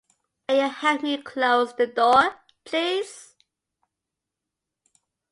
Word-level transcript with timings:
May 0.47 0.63
you 0.63 0.67
help 0.67 1.03
me 1.03 1.21
close 1.21 1.75
the 1.75 1.85
door? 1.85 2.39